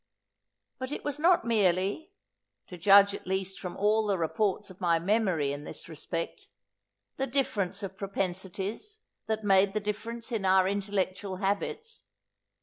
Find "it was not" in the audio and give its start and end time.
0.91-1.45